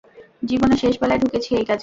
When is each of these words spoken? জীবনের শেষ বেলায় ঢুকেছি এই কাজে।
জীবনের 0.43 0.77
শেষ 0.77 0.93
বেলায় 1.01 1.19
ঢুকেছি 1.19 1.49
এই 1.55 1.65
কাজে। 1.65 1.79